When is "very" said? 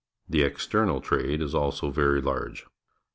1.91-2.21